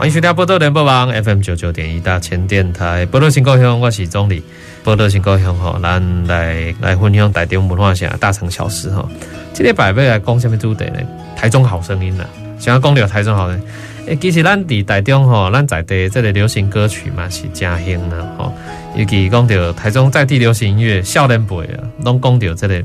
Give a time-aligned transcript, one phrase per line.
[0.00, 4.42] 欢迎收听《波多联播网》FM 九九点一大千电台，波多新故乡，我是总理。
[4.82, 9.06] 波多新故乡吼，咱来来分享台中文化下大城小事哈。
[9.52, 11.00] 今天百位来讲什么主题呢？
[11.36, 12.24] 台中好声音呐，
[12.58, 13.66] 想要讲到台中好声音。
[14.06, 18.54] 诶，其实咱伫台中吼，咱在地这个流行歌曲嘛是真兴呐吼。
[18.96, 22.82] 尤其讲到台中在地流行音乐，少年辈啊，拢讲到这个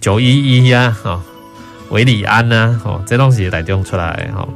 [0.00, 1.22] 九一一啊，吼，
[1.90, 4.48] 韦礼安呐，吼，这拢是台中出来吼。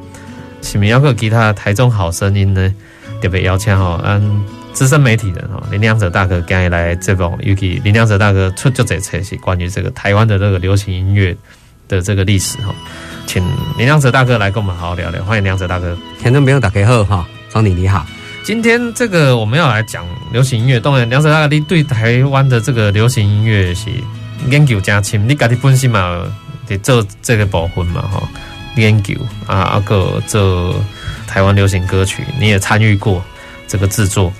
[0.64, 2.74] 是咪要个其他台中好声音呢？
[3.20, 11.36] 特别邀请吼，嗯，资深媒体人吼林良哲大哥今日来这个，尤其林良哲大哥出就这册是关于这个台湾的这个流行音乐
[11.86, 12.74] 的这个历史哈，
[13.26, 13.42] 请
[13.78, 15.22] 林良哲大哥来跟我们好好聊聊。
[15.24, 18.06] 欢迎良哲大哥，听众朋友大家好哈，总理你好。
[18.42, 23.90] 今天这个我们要来讲流行音乐，当然良哲大哥你对台湾的这个流行音乐是
[24.50, 26.26] 研究加深，你家己本身嘛
[26.66, 28.22] 得做这个部分嘛哈。
[28.76, 29.14] 研究
[29.46, 30.74] 啊，阿个这
[31.26, 33.22] 台湾流行歌曲，你也参与过
[33.66, 34.32] 这个制作。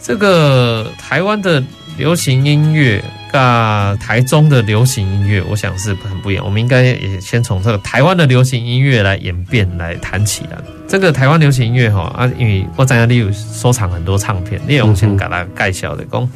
[0.00, 1.62] 这个台湾的
[1.98, 6.44] 流行音乐跟台中的流行音乐，我想是很不一样。
[6.44, 10.56] 我们应该也先从这个台湾的流行音乐来演变来谈起来。
[10.88, 16.28] 这个台湾流行音乐哈啊，因为我知道你有收藏很多唱片，你用先给他介绍的，讲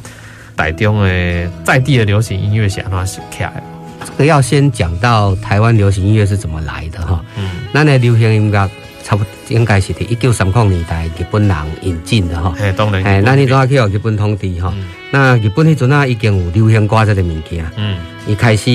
[0.55, 3.63] 台中的在地的流行音乐是安怎起来的。
[4.05, 7.23] 这个要先讲到台湾流行音乐是怎么来的哈。
[7.37, 8.69] 嗯，那那流行音乐
[9.03, 12.53] 差不多应该是在一九三零年代日本人引进的哈。
[12.59, 13.03] 哎，当然。
[13.03, 14.73] 哎，那你都要去日本统治哈。
[15.11, 17.65] 那日本那阵啊已经有流行歌这个物件。
[17.77, 17.97] 嗯。
[18.27, 18.71] 一开始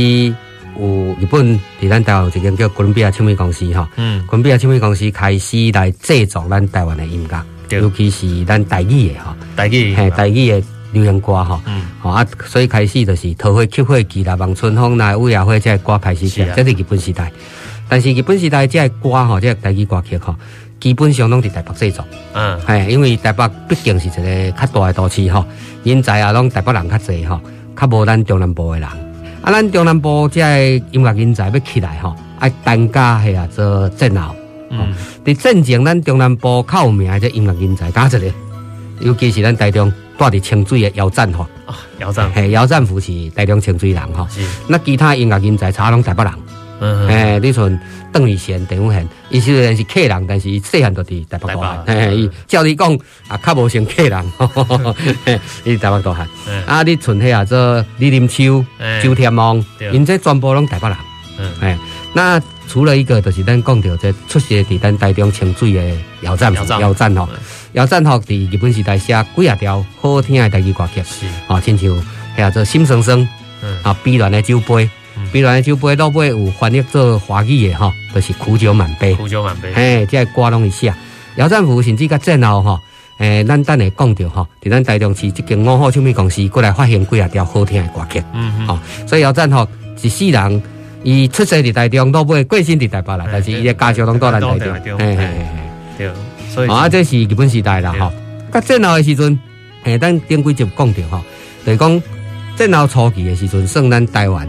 [0.78, 3.88] 有日本在咱台湾有一间叫哥伦比亚唱片公司哈。
[3.96, 4.24] 嗯。
[4.26, 9.36] 哥伦比亚唱片公司开始来制作咱台湾的音乐，尤其是咱台语的哈。
[9.56, 9.94] 台语。
[9.94, 10.62] 嘿，台语的。
[10.92, 17.30] 流行歌哈，嗯，好啊，所以开始就是桃花、菊花、季啦、望春风啦、乌鸦花这些歌开始起来，这是日本时代。
[17.88, 20.34] 但是日本时代这些歌吼，这个台语歌曲吼，
[20.80, 22.04] 基本上拢伫台北制作。
[22.34, 25.44] 嗯，系因为台北毕竟是一个较大的都市吼，
[25.84, 27.40] 人才啊拢台北人较济哈，
[27.76, 28.88] 较无咱中南部的人。
[28.88, 34.34] 啊，咱中南部这个音乐人才要起来吼，爱单家系啊做战后。
[34.70, 34.92] 嗯，
[35.24, 38.32] 伫正前咱中南部较有名的这音乐人才，加一个，
[39.00, 39.92] 尤其是咱台中。
[40.28, 44.26] 住伫清水的姚赞吼啊，姚赞嘿，姚赞福是台中清水人哈。
[44.30, 44.44] 是。
[44.68, 46.32] 那其他音乐人才差拢台北人。
[46.80, 47.08] 嗯。
[47.08, 47.80] 嘿，你像
[48.12, 51.84] 邓丽贤、邓永贤，伊虽然是客人，但是伊细汉都伫台北大汉。
[51.86, 52.98] 嘿，伊照你讲
[53.28, 54.32] 啊，较无像客人。
[55.24, 56.28] 嘿， 伊台北大汉。
[56.66, 58.64] 啊，你像遐啊，做李林秋、
[59.02, 60.96] 周天王，因这全部拢台北人。
[61.38, 61.50] 嗯。
[61.60, 61.78] 哎，
[62.12, 67.28] 那除了一个，就是咱讲到这出席伫咱台中清水的姚赞福，姚赞吼。
[67.74, 71.00] 姚赞福伫日本时代写几啊条好好听的台语歌曲，
[71.62, 72.04] 亲像
[72.36, 73.26] 遐做心生生，
[73.84, 74.90] 啊，碧蓝的酒杯，
[75.30, 80.92] 碧蓝的酒杯，老尾有翻译做华语的哈，就是苦酒满杯，苦酒满杯，嘿，这歌拢会写。
[81.36, 82.80] 姚赞福甚至较战后哈，
[83.18, 89.64] 诶，咱等下讲到哈，伫咱台中市一间五号唱片公司过来发行几啊条好听的歌曲，嗯嗯，啊，所以姚赞福
[90.02, 90.62] 一世人，
[91.04, 95.34] 伊出生伫台中，老尾过身伫台北啦，但是伊的家乡拢在咱台中，嘿嘿嘿，
[95.98, 96.10] 对。
[96.68, 98.12] 啊，这是日本时代啦，吼。
[98.52, 99.38] 甲战后的时阵，
[99.84, 101.22] 诶，咱顶几集讲着吼，
[101.64, 102.02] 就是讲
[102.56, 104.48] 战后初期的时阵，算咱台湾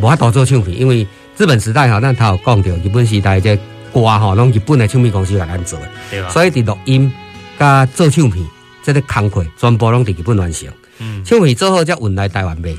[0.00, 1.06] 无法度做唱片，因为
[1.36, 3.54] 日本时代吼，咱头有讲着日本时代这
[3.92, 6.30] 歌吼，拢日本的唱片公司来咱做的，对？
[6.30, 7.12] 所以伫录音
[7.58, 8.42] 甲做唱片，
[8.82, 10.68] 这个工课全部拢伫日本完成。
[10.98, 12.70] 嗯，唱片做好才运来台湾卖。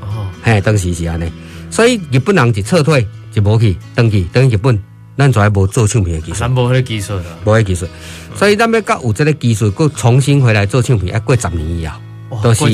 [0.00, 1.30] 哦，嘿，当时是安尼，
[1.70, 4.82] 所以日本人一撤退就无去，登去登日本。
[5.16, 7.86] 咱就还无做唱片的技术，咱无迄个技术的，无迄技术，
[8.34, 12.64] 所以咱要甲有这个技术，搁重新回来做唱片，要过十年以后，都是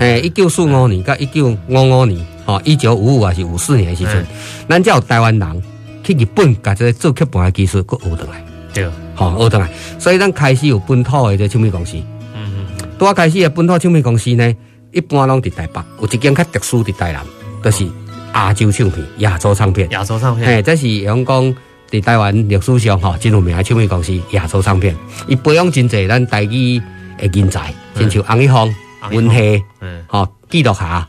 [0.00, 4.26] 诶，一九四五年甲一九五五年，吼，一九五五还是五四年的时阵，
[4.68, 5.62] 咱才有台湾人
[6.02, 8.44] 去日本，甲这个做曲盘的技术搁学倒来，
[8.74, 11.96] 对，吼学倒来，所以咱开始有本土的这唱片公司，
[12.34, 14.52] 嗯嗯，拄啊开始的本土唱片公司呢，
[14.90, 17.22] 一般拢伫台北，有一间较特殊伫台南，
[17.62, 17.86] 就是
[18.34, 21.54] 亚洲唱片、亚洲唱片、亚洲唱片，诶，这是用讲。
[21.92, 24.96] 在台湾历史上吼，真有名的唱片公司亚洲唱片，
[25.28, 26.80] 伊培养真侪咱台语
[27.18, 28.74] 的人才，亲像洪一峰、
[29.10, 29.62] 文希，
[30.06, 31.06] 哈，记录下，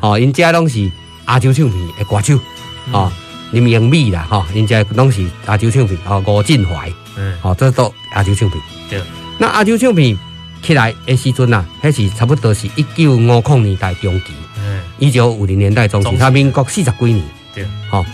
[0.00, 0.90] 吼，因家拢是
[1.28, 2.36] 亚洲唱片的歌手，
[2.90, 3.12] 吼，
[3.52, 8.60] 林荣美啦，吼，因家拢是亚洲唱片，吼，吴振怀，嗯，好，这都亚洲唱片。
[8.90, 9.00] 对。
[9.38, 10.18] 那亚洲唱片
[10.60, 14.32] 起来的时阵呐，迄是差不多是一九五零年代中期。
[14.58, 14.82] 嗯。
[14.98, 17.22] 一九五零年代中期，他民国四十几年。
[17.54, 17.64] 对。
[17.88, 18.04] 好，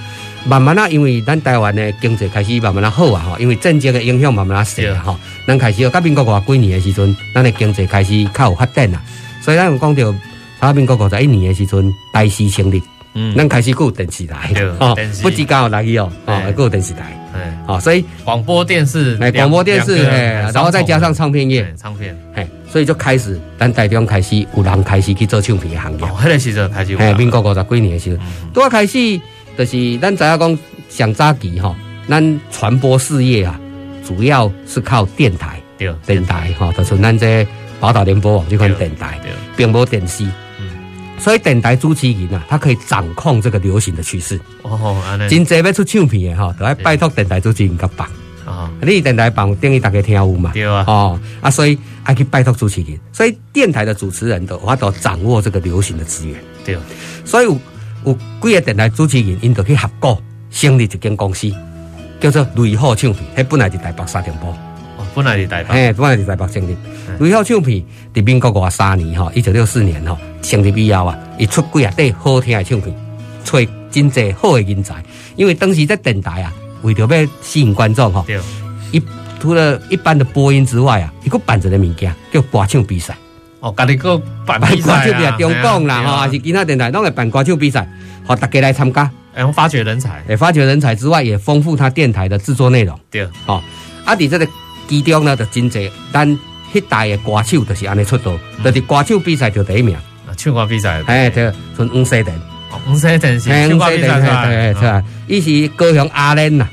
[0.45, 9.01] 慢慢啊，因为咱台湾的经济开始慢慢啊好啊，哈，因为政经的影响慢慢啊少啊，哈，咱开始，到民国偌几年的时阵，咱的经济开始较有发展啊，
[9.41, 10.15] 所以咱有讲到，
[10.61, 12.83] 到民国五十一年的时阵，台视成立。
[13.15, 16.11] 嗯，咱开始有电视台，哦，不止刚好来去哦，
[16.57, 17.15] 有电视台，
[17.79, 28.25] 所以广播电视，哎，广播电视，哎，然后再加上唱片业，唱片，哎，所以就开始，咱台中开始有人开始去做唱片的行业，哦，那个时候开始，哎，民国五十几年的时候，
[28.55, 29.21] 都要开始，
[29.57, 30.59] 就是咱知影讲
[30.89, 31.75] 上早期吼，
[32.09, 33.61] 咱传播事业啊，
[34.07, 37.47] 主要是靠电台，对，电台吼，就是咱这
[37.81, 39.21] 宝岛联播网这款电台，
[39.57, 40.27] 并无电视。
[41.19, 44.41] 所以电台主持人啊，他可以掌控这个流行的趋势。
[44.63, 45.01] 哦，
[45.31, 48.09] 真济要出唱片的吼，都要拜托电台主持人甲放。
[48.45, 50.51] 哦，你电台放等于大家听有嘛？
[50.53, 50.85] 对啊。
[50.89, 52.99] 哦，啊，所以还去拜托主持人。
[53.13, 56.37] 所以电台的主持人都我都掌握这个流行的资源。
[56.65, 56.77] 对。
[57.25, 57.47] 所以
[58.05, 60.19] 有有几个电台主持人，因就去合股
[60.51, 61.51] 成立一间公司，
[62.21, 63.25] 叫做雷虎唱片。
[63.37, 64.49] 迄本来是台北沙田埔。
[64.99, 65.73] 哦，本来是台北。
[65.73, 66.77] 嘿，本来是台北成立。
[67.21, 67.83] 雷虎唱片
[68.15, 70.17] 伫民国五十三年吼，一九六四年吼。
[70.43, 72.95] 成立以后啊，伊出几啊块好听的唱片，
[73.45, 73.59] 找
[73.91, 75.03] 真济好的人才。
[75.37, 76.53] 因为当时在电台啊，
[76.83, 78.27] 为着要吸引观众吼，
[78.91, 79.01] 伊
[79.41, 83.17] 除了一般的播音之外啊，伊搁办一个物件叫歌唱比赛。
[83.63, 87.89] 哦，家己搁办歌唱比赛，中共啦吼，还是其他电台拢会办歌唱比赛，
[88.27, 92.99] 好大家来参加，然后发掘人才，诶，发掘人才之外，也丰富他电台的制作内容。
[93.09, 93.63] 对，哦，
[94.05, 94.49] 啊，伫这个
[94.89, 96.29] 其中呢，就真济，咱
[96.75, 98.33] 迄代的歌手就是安尼出道，
[98.65, 99.97] 就是歌手比赛就第一名。
[100.37, 102.35] 唱歌比赛，哎，对，从吴世典，
[102.91, 104.47] 吴世典是唱歌比赛？
[104.49, 106.67] 对，是伊是高雄阿莲呐，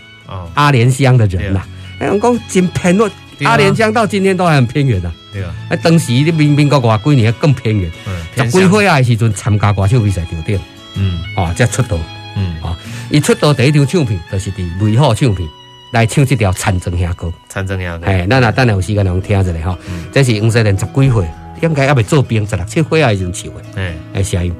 [0.55, 1.61] 阿莲乡的人呐。
[1.99, 3.11] 哎，我讲真偏远，
[3.43, 5.11] 阿莲乡到今天都还很偏远呐。
[5.31, 7.91] 对啊，啊，当时你民民国外几年更偏远，
[8.35, 10.59] 十几岁啊时阵参加歌手比赛就对，
[10.95, 11.97] 嗯，哦，才出道，
[12.35, 12.75] 嗯，哦，
[13.09, 15.47] 伊出道第一张唱片就是伫雷虎唱片
[15.91, 17.27] 来唱这条《残庄兄歌》。
[17.47, 19.77] 残庄兄歌，哎，咱啊等下有时间能听一下哈。
[20.11, 21.25] 这是黄世典十几岁。
[21.61, 23.61] 应该还未做兵，十六七岁啊，时阵唱的。
[23.75, 24.55] 哎，哎，声音。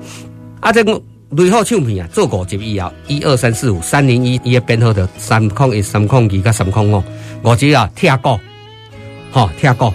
[0.60, 7.02] 啊，这个雷虎唱片啊，做五集以后，一二三四五，三零一，伊的编号的三空一、三空二、甲三空五，
[7.44, 8.38] 五集啊，听歌，
[9.32, 9.94] 吼，听歌。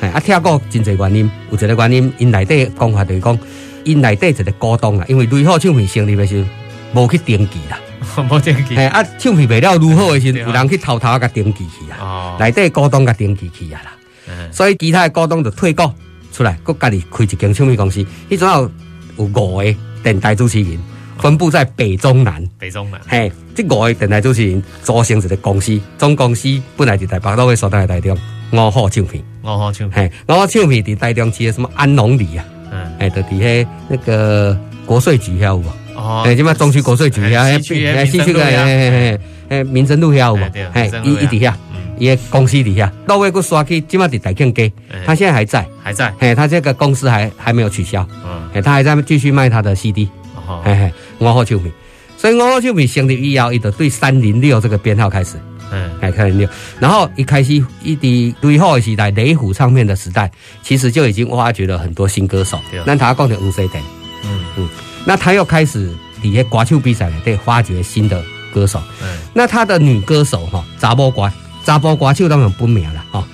[0.00, 3.38] 哎，啊，听过真侪原因，有一个原因，因内底讲法就是讲，
[3.84, 6.44] 因内底一个股东啊，因为雷虎唱片成立的时
[6.92, 7.78] 候，无去登记啦，
[8.30, 8.76] 无登记。
[8.76, 11.98] 哎，啊，唱片卖了如何的时候，有人去偷偷甲登记去啊。
[12.00, 12.36] 哦。
[12.38, 13.92] 内底股东甲登记去啊啦。
[14.28, 14.52] 嗯。
[14.52, 15.90] 所以其他的股东就退股。
[16.32, 18.70] 出来，各家己开一间唱片公司，迄阵有
[19.16, 20.78] 有五个电台主持人，
[21.18, 22.46] 分布在北中南。
[22.58, 28.14] 北中南，嘿，这五个电台主持人组成一个公司，总公司本来是台北，都会所在台中
[28.52, 29.22] 五号唱片。
[29.42, 32.44] 五号唱片，嘿，五号唱片伫台中市的什么安农里啊？
[32.72, 35.64] 嗯，哎，就伫迄那个国税局遐有无？
[35.94, 37.52] 哦，哎，什么中区国税局遐？
[37.56, 40.50] 西区的，西区的，嘿嘿嘿，哎，民生路遐有无？
[40.72, 41.56] 嘿，一一底下。
[41.98, 44.70] 伊个公司底下，到位个刷去，今麦在台庆街，
[45.06, 50.06] 他现在还在，还在，嘿，他这个公司还还没有取消，嗯，嘿，他还在继续卖他的 CD，
[50.46, 51.72] 哦，嘿嘿，五号唱片，
[52.18, 55.36] 所以五号唱片成立以后，伊就对三零六这个编号开始，
[55.70, 60.30] 嗯，哎，三零六，然后一开始一滴雷虎的时代，雷虎唱片的时代，
[60.62, 63.82] 其实就已经挖掘了很多新歌手，那他讲的五 C 点，
[64.24, 64.44] 嗯。
[64.56, 64.68] 嗯，
[65.04, 65.90] 那他又开始
[66.22, 71.30] 底下歌唱比赛呢，对，发掘新的歌手，嗯，那他的女歌手哈，查波歌。
[71.64, 73.26] 查波歌手当然不名了哈，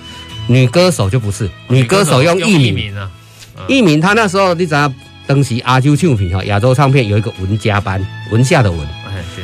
[0.47, 2.97] 女歌手就不是，女歌手用艺名。
[2.97, 3.07] 啊，
[3.67, 4.01] 艺名。
[4.01, 4.91] 他那时候你知道，
[5.27, 8.79] 当时亚洲唱片哈，亚洲唱片有一个文家班，文夏的文，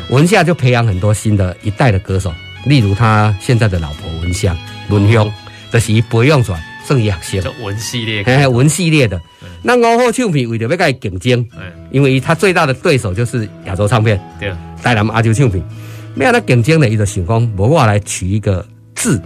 [0.09, 2.33] 文夏就培养很多新的一代的歌手，
[2.65, 4.57] 例如他现在的老婆文香，
[4.89, 5.31] 文香，
[5.71, 9.19] 这是不用说，盛雅先，文系列，嘿，文系列的。
[9.61, 11.45] 那五虎唱片为了要跟他竞争，
[11.91, 14.51] 因为他最大的对手就是亚洲唱片，对，
[14.81, 15.63] 台南亚洲唱片，
[16.15, 18.65] 没有他竞争的，伊就想讲，无我来取一个。
[18.95, 19.21] 字，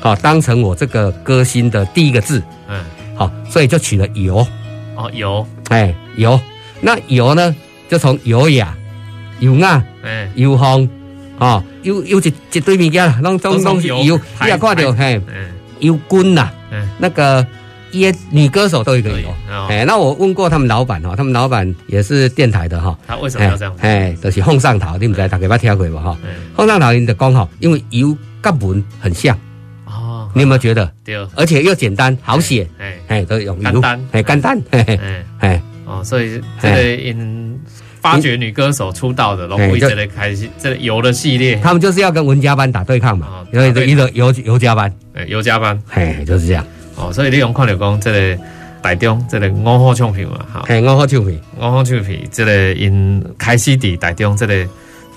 [0.00, 4.46] 好，当成我这个歌星的第一个字，嗯，好，所以就取了游，
[4.96, 6.38] 哦，游，哎，游，
[6.82, 7.56] 那游呢，
[7.88, 8.76] 就从优雅、
[9.40, 10.86] 优雅，哎，优风，
[11.38, 15.20] 哦，有有一一堆物件，拢拢拢是游，你也看到，嘿，
[15.80, 17.46] 游君呐，嗯，那个
[17.90, 19.28] 一女歌手都有一个油，
[19.68, 23.74] 哎，那我问过他们老板哈，他们老板也是电台的哈，他为什么要这样？
[23.80, 26.00] 哎，都是凤上头，你们知大家捌听过吧？
[26.00, 26.18] 哈，
[26.56, 28.16] 凤上头，你就讲哈，因为油。
[28.44, 29.34] 跟文很像。
[29.86, 30.92] 哦，你有没有觉得？
[31.02, 37.53] 对，而且又简单好写，哎哎，都用简单，哎简单，哎哎哦，所以这个因
[38.04, 46.62] 发掘女歌手出道的，然后为这类开心这游的系列，他们就是要跟文家班打对抗嘛，因为一个游游家班，哎，游家班，嘿，就是这样。
[46.96, 48.42] 哦，所以你用看到讲这个
[48.82, 54.66] 台中这个五号唱片嘛，哈，嘿，五号唱片，五号唱片，这个因开始伫台中这个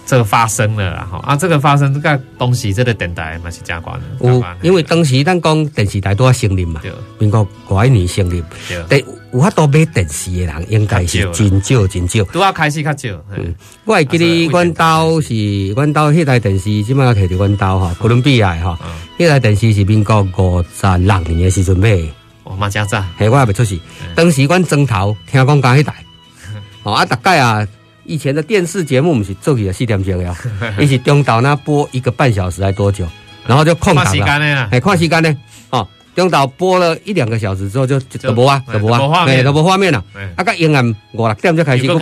[0.08, 6.82] 这个发生了啦，哈啊，这个发生这个东西，这个电台嘛是加关的，有，因为当时咱讲电视台都要成立嘛，
[7.20, 8.42] 民国五一年成立，
[8.90, 9.06] 对。
[9.34, 12.24] 有法度买电视的人，应该是真少真少。
[12.32, 13.10] 拄啊开始较少。
[13.36, 18.80] 嗯，我会记得，阮兜是阮兜迄台电视，即马摕着阮兜哈，哥伦比亚哈。
[19.20, 22.10] 迄台电视是民国五十六年的时阵买的。
[22.46, 23.04] 哦，嘛真早。
[23.18, 23.78] 嘿，我还没出世。
[24.16, 25.94] 当时阮庄头听讲讲迄台。
[26.84, 27.68] 哦啊，大概啊，
[28.08, 30.36] 以前的电视节目毋是做起来四点钟呀，
[30.80, 33.06] 一起中岛那播一个半小时还多久，
[33.46, 34.10] 然后就空档了。
[34.12, 34.68] 看时间呢？
[34.72, 35.38] 哎，看时间呢？
[35.70, 35.88] 哦。
[36.16, 40.04] 中岛播了一两个小时之后就就播啊，就播啊，哎，就播画面了。
[40.36, 42.00] 啊，个阴暗五六点就开始播，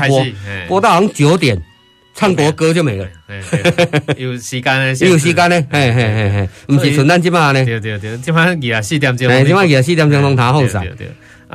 [0.70, 1.62] 播到好像九点，
[2.14, 3.06] 唱国歌就没了。
[4.16, 4.96] 有时间呢？
[5.06, 5.62] 有时间呢？
[5.70, 7.66] 嘿嘿嘿嘿，不是纯咱今嘛呢？
[7.66, 9.28] 对对对，今晚二十四点钟。
[9.28, 10.86] 哎，今晚二十四点钟拢他放上。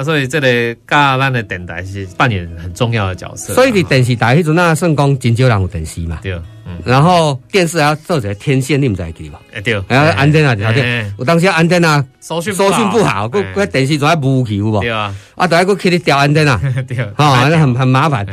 [0.01, 3.53] 啊，所以这个甲咱的电台是扮演很重要的角色。
[3.55, 6.19] 所以你电视台迄阵那算讲真少人有电视嘛？
[6.23, 6.41] 对。
[6.85, 9.41] 然后电视还要做些天线，你们在记吧？
[9.53, 14.81] 哎对，然后安电啊，条电，我当时安电啊，收讯收讯不好，个个电视总爱无去有无？
[14.81, 18.25] 对啊，啊，都还个去你调安电 啊，对，啊，那很很麻烦。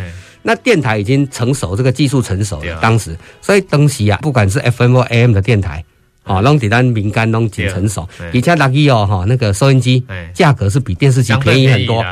[0.44, 5.84] 那电台已经成熟，这个技术成熟了，当时，所以当时啊，不管是 FM 或 AM 的电台，
[6.28, 10.04] 啊，拢伫咱民间拢挺成熟，而且六一哦哈，那个收音机
[10.34, 12.04] 价格是比电视机便宜很多，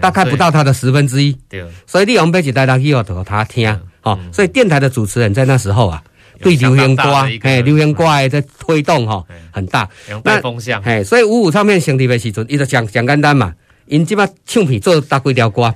[0.00, 1.36] 大概不到它的十分之一。
[1.48, 3.80] 对，所以你用买一台六一哦，给他听。
[4.02, 6.02] 哦，所以电台的主持人在那时候啊，
[6.40, 7.02] 对流行歌，
[7.42, 9.88] 哎，流行歌的推动哈很大，
[10.24, 13.54] 那风向，哎，所以五五唱片成立的时阵，伊就讲讲简单嘛，
[13.86, 15.72] 因即马唱片做大几条歌，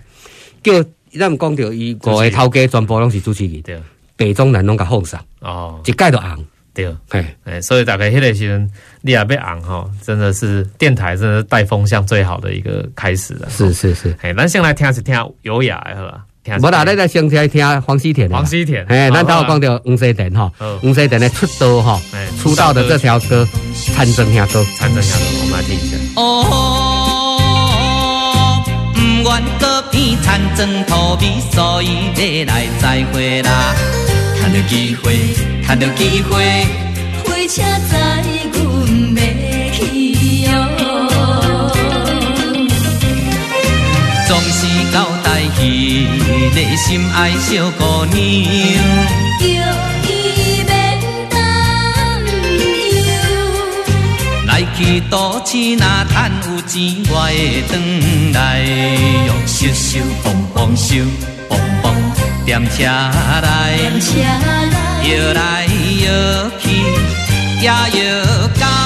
[0.60, 0.72] 叫
[1.16, 3.80] 咱们讲着伊五个头家全部拢是主持人，对，
[4.16, 6.44] 北中南拢甲放上，哦，一概都红，
[6.84, 16.20] 对，哎哎，所以大概迄个时阵，你也被红哈，真的是电台真的是带风向最好的一个开始了，是是是，哎，咱先来听是听优雅的，好吧？
[16.62, 20.52] 我大家在先来听黄西田，黄西田，哎，咱头讲到黄西田哈，
[20.82, 22.00] 黄西田的出道哈，
[22.40, 23.42] 出道的这条歌
[23.94, 25.96] 《参政下歌》，参政下歌，我们来听一下。
[26.14, 27.42] 哦，
[28.94, 33.74] 不愿搁变参政土味，所以要来再会啦。
[34.46, 35.18] 趁着机会，
[35.66, 36.64] 趁着机会，
[37.24, 38.22] 火车载
[38.52, 38.62] 阮
[39.02, 39.18] 要
[39.72, 39.78] 去
[40.42, 40.48] 哟。
[44.28, 44.58] 总是
[44.92, 46.06] 交代彼
[46.54, 48.16] 个心爱小姑娘，
[49.40, 49.44] 叫
[50.08, 50.70] 伊免
[51.28, 51.34] 担
[53.02, 53.10] 忧，
[54.46, 57.72] 来去都市若赚有钱，我会转
[58.32, 58.62] 来
[59.26, 60.24] 哟咻咻蹦
[60.54, 61.35] 蹦咻蹦蹦
[62.46, 63.76] 点车来，
[65.02, 65.66] 摇来
[66.04, 66.64] 摇去
[67.60, 67.72] 也摇
[68.60, 68.85] 到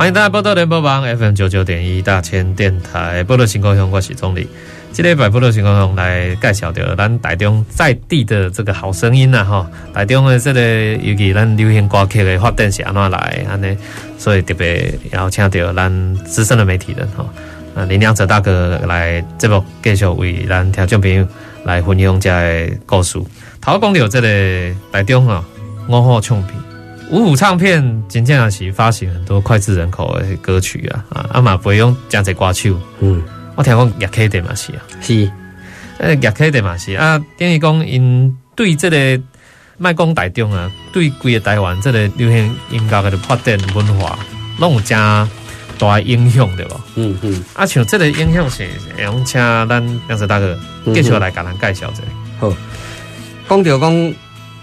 [0.00, 4.48] 欢迎大家报道联播网 FM 九九点一大千电台，报道新故乡，我是总理。
[4.92, 13.76] 今天把报道新故乡来介绍到咱台中在地的这个好声音呐，哈，台中的这个尤其咱流行歌曲的发展是安怎来安尼，
[14.16, 17.26] 所以特别邀请到咱资深的媒体人哈，
[17.74, 21.28] 啊林良哲大哥来节目继续为咱听众朋友
[21.64, 23.18] 来分享这个故事。
[23.60, 25.44] 头讲到这个台中啊，
[25.90, 26.69] 五号唱片。
[27.10, 33.20] 五五唱片真正也是发行很多脍炙人口的歌曲啊，啊，阿嘛不会用这样子歌手，嗯，
[33.56, 35.30] 我听讲叶克的嘛是啊，是，
[35.98, 39.22] 呃叶克的嘛是啊，等于讲因对这个
[39.76, 44.16] 卖讲台中啊，对规个台湾这个流行音乐的发展文化，
[44.58, 45.28] 拢有加
[45.78, 46.80] 大影响对吧？
[46.94, 47.44] 嗯嗯。
[47.54, 48.68] 啊，像这个影响是，
[49.02, 50.56] 用请咱杨子大哥
[50.94, 52.02] 继续来给咱介绍一下。
[52.38, 52.52] 好，
[53.48, 54.14] 讲到讲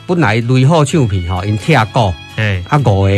[0.07, 3.11] 本来雷虎唱片吼，因听过，哎，啊五个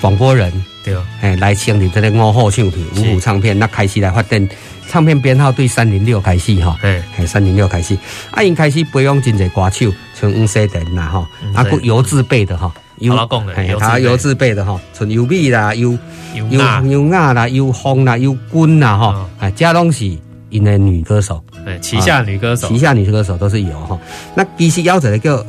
[0.00, 0.50] 广播人
[0.82, 4.48] 对，哎，来成立这个五虎唱片、五虎唱片，那开始来发展。
[4.88, 7.96] 唱片编号对三零六开始哈，哎，三零六开始，
[8.30, 15.96] 啊，因开始培养真侪歌手，像吴世典呐哈，啊，个游字辈的吼，有老公的，他游自备的吼，像尤米啦，尤
[16.34, 16.46] 尤
[16.84, 20.04] 尤雅啦，尤风啦，尤君啦吼，哎，这拢是
[20.50, 23.98] 因的女歌手，哎，旗下女歌手，旗下女歌手都是有吼。
[24.34, 25.42] 那其实有一个叫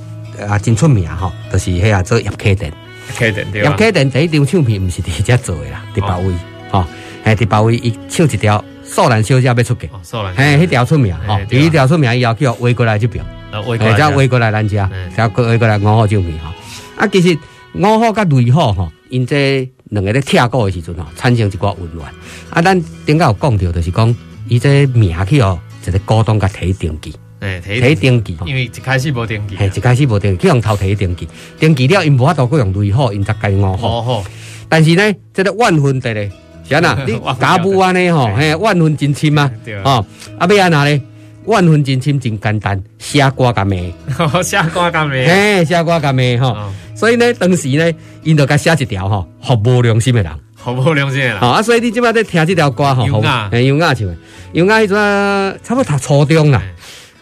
[0.48, 2.72] 啊真出名吼，就是遐做叶启田，
[3.20, 3.62] 叶启田对？
[3.62, 6.34] 叶启田第一张唱片唔是伫遮做的啦，伫别位，
[6.72, 6.88] 哈，
[7.24, 8.63] 哎，伫别位伊唱一条。
[8.86, 9.88] 素兰小姐要出嫁，
[10.36, 16.52] 嘿，迄条出名吼，第一条出名以后叫围过来即边，诶，再围过来咱家，再围过来五号唱片吼。
[16.98, 17.36] 啊，其实
[17.74, 22.13] 五号甲雷号吼，因这两个咧拆过的时阵吼，产生一寡混乱。
[22.52, 24.16] 啊，咱顶下有讲到，就是讲
[24.48, 31.27] 伊这名气哦，一个股东甲提登记，诶，提登记，因为一开始无登记，嘿，一开始无登记，去用头提登记，
[31.59, 34.23] 登记了因无法度去用雷号，因才改五虎。
[34.69, 36.31] 但是呢，这个万分的咧。
[36.65, 39.51] 是安那， 你家母安尼吼，嘿，万分真深啊，
[39.83, 40.05] 哦，
[40.39, 41.01] 啊，要安那咧？
[41.43, 43.75] 万分真深真简单，写歌甲骂，
[44.41, 46.55] 写歌甲骂，嘿，写歌甲骂吼。
[46.95, 47.91] 所以呢，当时呢，
[48.23, 51.38] 因就甲写一条吼，服无良心的人，好无良心的人。
[51.38, 54.07] 啊，所以你即摆在听这条歌吼，优雅，优雅唱，
[54.53, 56.63] 优雅迄阵差不多读初中啦，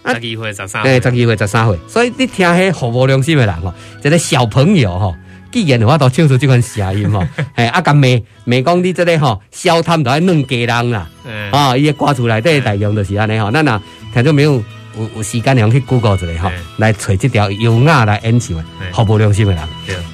[0.05, 1.79] 十二岁十三，诶，十二岁十三岁。
[1.87, 5.15] 所以你听迄毫无良心的人吼，一个小朋友吼。
[5.51, 7.21] 既然我都唱出这款声音吼，
[7.55, 8.07] 哎，啊，甘骂
[8.45, 11.09] 骂讲你这个吼，小贪都爱弄家人啦，
[11.51, 13.81] 啊，伊个歌词内底内容就是安尼吼，咱呐，
[14.13, 14.53] 听众没有
[14.97, 19.61] 有有时间让去 Google 一下吼，来找这条优雅来演唱的，毫无良心的人，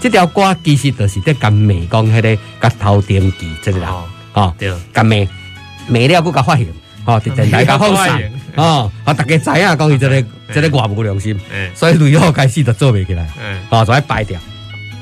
[0.02, 3.88] 这条歌其实就是在甘骂讲迄个甲头点记这个人，
[4.34, 4.52] 哦，
[4.92, 5.16] 甘骂
[5.88, 6.68] 骂了佫甲发现，
[7.06, 8.06] 哦，电台甲 放送，
[8.62, 11.40] 哦，啊，大家知影讲伊这个这个偌无良心，
[11.76, 13.28] 所以雷虎开始就做袂起来，
[13.70, 14.40] 哦，就爱掰掉。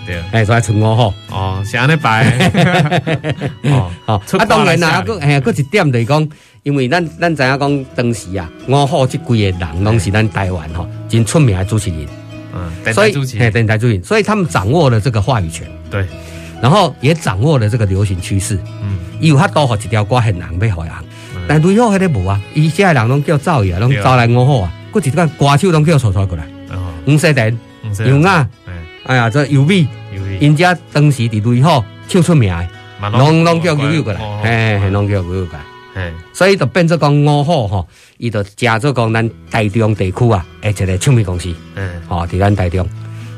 [0.06, 2.24] 对，哎，所以存五虎哦，是安尼摆，
[3.64, 6.30] 哦，好， 啊，当然啦，搁哎，搁一点就是讲，
[6.62, 12.06] 因为咱咱知影讲当时啊，我好这几个人拢是咱台湾吼真出名的主持人，
[12.54, 16.06] 嗯，所以哎，电台主持人，所以他们掌握了这个话语权，对，
[16.62, 20.90] 然后也掌握了这个流行趋势，嗯，伊有法度互一条歌很难要回红，
[21.48, 26.46] 但雷虎迄个无啊，伊这些人拢叫造诣啊，拢招来五虎啊，搁一个歌手拢叫炒出过来，
[27.06, 27.58] 吴世典，
[28.06, 28.48] 有啊。
[29.06, 29.16] 哎。
[29.16, 29.88] 呀，这尤美，
[30.40, 34.20] 人家当时伫雷虎唱出名的，拢拢叫悠悠过来，
[34.80, 35.60] 嘿，拢叫悠悠过
[35.94, 42.88] 来，所以就变做讲五虎吼，伊就加做讲咱台中地区啊，诶，一个唱片公司，嗯，吼，伫咱台中，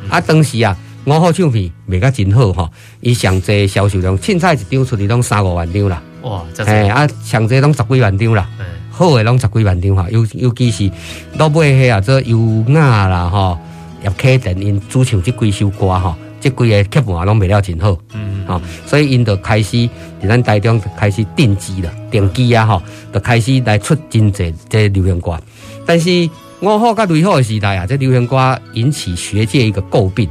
[0.10, 0.74] 啊，当时啊，
[1.08, 8.46] 五号唱片卖甲真好吼，伊上济销售量，凊彩一张出去拢三五万张啦，哇，哎，啊，上济拢十几万张啦，
[8.92, 10.92] 好诶，拢十几万张哈，尤尤其是
[11.38, 13.58] 老尾迄啊，做优雅啦，吼。
[14.04, 19.90] 叶启田因主唱即几首歌吼，即几个曲目拢卖了真好，嗯，嗯，所以因就开始
[20.22, 25.40] 在咱台中开始定机了，定机啊，吼，就开始来出真济这流行歌。
[25.86, 26.30] 但是
[26.62, 30.30] 五虎甲雷好的时代啊，这流行歌引起学界一个诟病。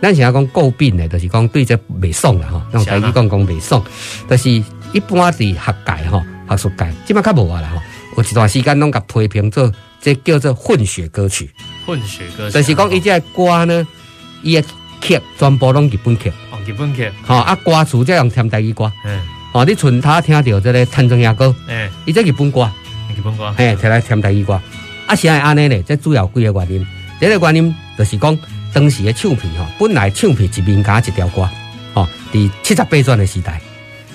[0.00, 3.82] 咱现在讲诟病的，就是讲对这袂爽啦，吼，用台语讲讲袂爽。
[4.28, 7.80] 但是一般是学界吼，学术界，即摆较无啊啦，吼，
[8.16, 9.72] 有一段时间拢甲批评做。
[10.02, 11.50] 这叫做混血歌曲，
[11.84, 13.86] 混血歌曲，就是讲伊这歌呢，
[14.42, 14.62] 伊的
[15.02, 19.20] 曲全部拢日本曲，哦，日本曲，好啊，歌词则用填台语歌，嗯，
[19.52, 22.66] 哦，你纯他听到这个谭正阳歌，嗯，伊这日本歌，
[23.14, 24.58] 日本歌，嘿，摕来填台语歌，
[25.06, 26.86] 啊，是安尼呢，这主要几个原因，
[27.20, 28.34] 第一个原因就是讲
[28.72, 31.48] 当时的唱片吼，本来唱片一面加一条歌，
[31.94, 33.60] 哦，伫七十八转的时代，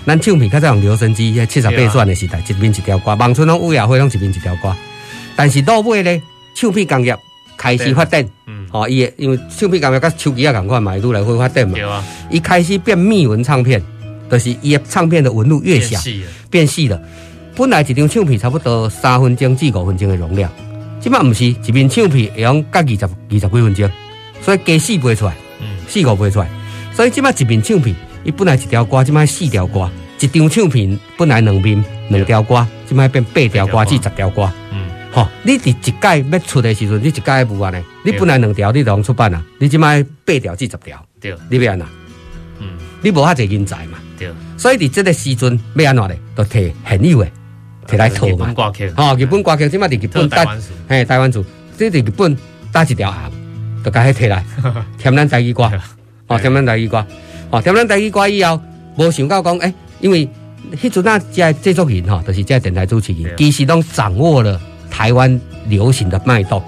[0.06, 4.76] 咱唱片较早用留声机，七十八转的时代，一面一条歌，望春拢乌鸦会拢一面一条歌。
[5.36, 6.22] 但是到尾呢，
[6.56, 7.18] 唱片工业
[7.58, 11.78] 开始发展，嗯，哦，伊因为唱片工业甲手机啊共款嘛，愈来愈发展嘛，
[12.30, 13.82] 伊开始变密纹唱片，
[14.32, 16.00] 就是伊唱片的纹路越小，
[16.50, 17.02] 变细了。
[17.58, 20.50] 本来一张唱片差不多三分钟至五分钟的容量，
[21.00, 23.89] 即摆毋是一面唱片会用到二十二十几分钟，
[24.45, 26.47] 所以加四倍出来，嗯，四五倍出来。
[26.93, 34.47] 所以即摆一面唱片，伊本来一条歌，即摆四条歌，一张唱片本来两面两条歌，即摆变八条歌至十条歌。
[35.13, 41.88] 哦，你伫一届要出的时阵，你一届无安尼，你本来两条你都出版啊，你即摆八条至十条，对，你要安怎？
[42.60, 42.67] 嗯，
[43.01, 47.31] 你无遐侪人才嘛，对，所以伫这个时阵要安怎咧，就摕现有的
[47.88, 48.34] 摕来套嘛。
[48.34, 50.58] 日本歌曲，哦，日本歌曲即摆伫日本搭，
[50.89, 51.45] 嘿，台湾组，
[51.77, 52.38] 即伫日本
[52.73, 53.31] 搭一条頷，
[53.86, 54.43] 就甲迄摕来，
[54.98, 55.71] 添咱台语歌，
[56.26, 57.06] 哦，添咱台语歌，
[57.52, 58.60] 哦，添咱台语歌以后，
[58.98, 60.28] 无想到讲，诶、欸，因为
[60.76, 66.60] 迄阵啊，这制作人吼，就是这电台主持人，其实拢掌握了台湾流行的脉动，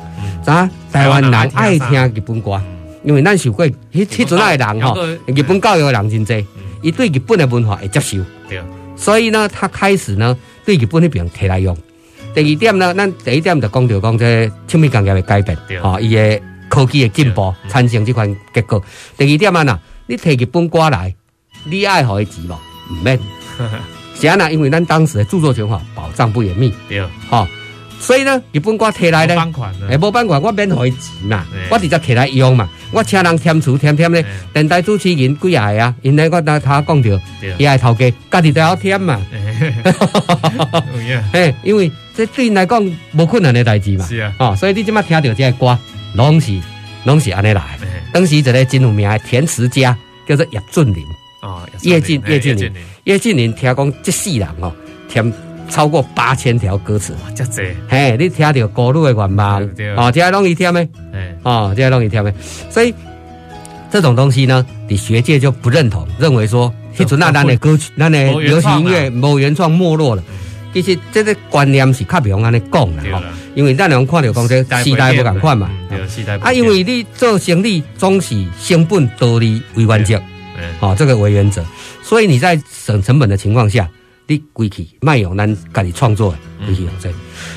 [0.45, 0.69] 啥、嗯？
[0.91, 2.61] 台湾人爱听日本歌，
[3.03, 3.73] 因为咱受过迄
[4.05, 6.45] 迄阵啊的人吼，日本教育的人真济，
[6.83, 8.61] 伊对日本的文化会接受，对，
[8.95, 11.75] 所以呢，他开始呢，对日本那边摕来用。
[12.35, 18.83] 第二点呢，咱第一点就讲到讲这唱片工业的改变，吼，伊的科技的进步，产生这款结果。
[19.17, 21.13] 第二点啊，呐，你摕日本歌来，
[21.63, 22.53] 你爱互伊钱无？
[22.53, 23.19] 唔免。
[24.19, 27.47] 是啊，呐，因为咱当时的著作权法保障不严密，对，吼。
[27.99, 29.35] 所以呢，日本歌摕来咧，
[29.89, 32.69] 诶，无版权，我免互伊钱嘛，我直接摕来用嘛。
[32.91, 35.93] 我请人填词填填咧，电台主持人几个啊？
[36.03, 37.19] 因为我当他讲着，
[37.57, 39.19] 伊爱头家，家己都要填嘛。
[41.33, 42.79] 诶， 因为这对因来讲
[43.13, 44.05] 无困难的代志嘛。
[44.05, 45.75] 是啊，哦，所以你即马听到这个歌，
[46.17, 46.59] 拢是
[47.05, 47.61] 拢是安尼来。
[48.11, 51.05] 当时一个真有名的填词家叫做叶俊麟。
[51.41, 52.73] 哦，叶俊叶俊麟，
[53.05, 54.73] 叶俊麟听讲这世人哦
[55.07, 55.31] 填。
[55.69, 57.61] 超过八千条歌词，哇，这济！
[57.89, 59.61] 嘿，你听到歌女的愿望，
[59.97, 60.87] 哦，这容易听没？
[61.43, 62.33] 哦，这容易听没？
[62.69, 62.95] 所以
[63.91, 70.23] 这种东西呢，你学界就不认同，认为说，迄阵那咱的歌曲，咱的流行音乐某原创没落了。
[70.81, 73.21] 其实这个观念是较不用安尼讲的吼，
[73.55, 75.69] 因为咱能看到讲这时代不共款嘛。
[76.41, 80.21] 啊，因为你做生意总是成本道理为原则，
[80.79, 81.63] 哦，这个为原则，
[82.03, 83.89] 所以你在省成本的情况下。
[84.29, 87.09] 你归去卖用咱家己创作的归去用这，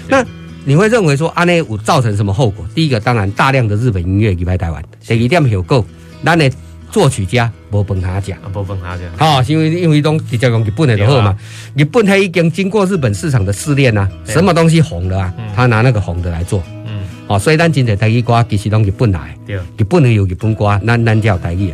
[0.06, 0.24] 那
[0.64, 2.64] 你会认为说安尼有造成什么后果？
[2.72, 5.85] 第一个当然大量的日本音乐离开台湾，第二点后果，
[6.24, 6.48] 咱的
[6.90, 11.37] 作曲家无饭通吃，无饭通吃，好，因为因为拢直接用日本的就好嘛。
[11.76, 19.37] 日本他已经经过日本市场的试炼啊，什么东西红了啊，他拿那个红的来做，嗯，好，所以咱今天台语歌其实拢日本来，
[19.76, 21.72] 日本人有日本歌，咱咱叫台语。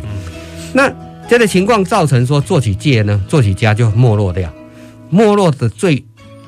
[0.73, 0.91] 那
[1.27, 4.51] 这个情况造成说作曲界呢，作曲家就没落掉。
[5.09, 6.03] 没落的最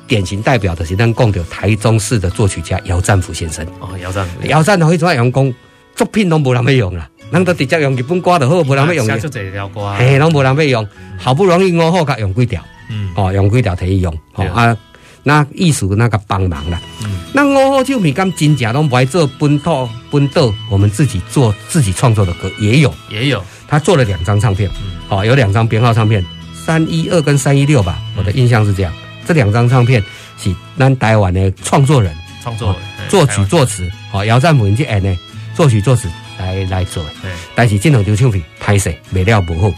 [0.06, 3.66] 典型代表的是咱讲的台中市的作曲家姚占福先生。
[3.80, 5.54] 哦，姚占福，姚占福迄种用功
[5.96, 9.06] 作品都无人要用啦，人都直接用日本歌就好，无人要用。
[9.06, 10.88] 写出这条歌，嘿，拢无人要用，
[11.18, 14.76] 好不容易五好甲用几条，嗯，哦，用几条可以用，哦啊，
[15.22, 16.80] 那艺术那个帮忙啦。
[17.04, 24.70] 嗯，那五好唱片敢真正拢不爱做本土本土，我们自己做自己创作的歌也有，也有，他做了两张唱片，
[25.08, 26.24] 哦，有两张编号唱片。
[26.62, 28.92] 三一二跟三一六吧，我的印象是这样。
[28.92, 30.00] 嗯、这两张唱片
[30.36, 32.76] 是咱台湾的创作人创作、
[33.08, 35.18] 作曲作词，哦，姚赞福这样呢，
[35.54, 36.06] 作曲作词
[36.40, 37.04] 来来做。
[37.22, 39.72] 对，但是这两张唱片拍摄卖了不好。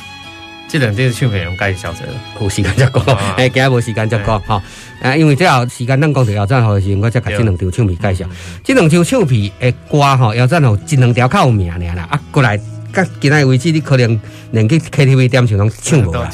[0.68, 2.04] 这两张唱片用介绍者，
[2.40, 3.04] 有时间再讲。
[3.36, 4.62] 哎，今日无时间再讲哈。
[5.02, 8.30] 啊，因为最后时间咱讲到姚赞福的时候，我再把这两张唱片介绍。
[8.64, 12.08] 这两张唱片的歌哈，姚赞福这两条较有名的啦。
[12.10, 12.56] 啊，过来，
[12.92, 14.18] 到今天为止，你可能
[14.52, 16.30] 连去 KTV 点唱拢唱无啦。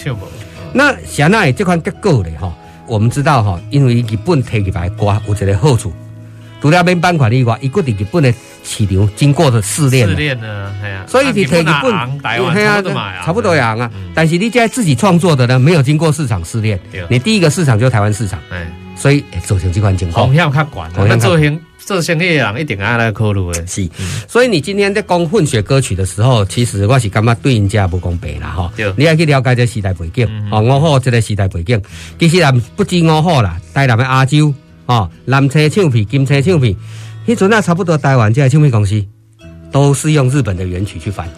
[0.73, 2.55] 那现在这款结构的哈，
[2.87, 5.93] 我们知道哈，因为日本提起来歌有一个好处，
[6.61, 8.33] 除了免版权以外，伊个伫日本的
[8.65, 13.91] 市场经过的试炼，试炼呢，系啊，所以你提日本，对啊，差不多一样啊。
[14.15, 18.39] 但是你现在自己创作的呢，没有经过市场试炼，你第一个市场就是台湾市场，
[18.97, 20.27] 所以造成这款情况。
[20.27, 21.61] 风险较悬，风险造成。
[21.79, 23.89] 做生意的人一定爱来考虑的，是。
[24.27, 28.71] 所以你今天在讲混血歌曲的时候，其实我是感觉对人家不公平啦，哈。
[28.95, 31.81] 你要去了解这时代背景，哦，我好这个时代背景，
[32.19, 34.53] 其实也不止我好啦，台南的亚洲，
[34.89, 36.75] 哦，蓝车唱片、金车唱片，
[37.27, 39.05] 迄阵啊，差不多台湾这些唱片公司
[39.71, 41.29] 都是用日本的原曲去翻，